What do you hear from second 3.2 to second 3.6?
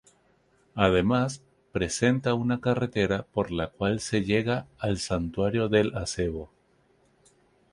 por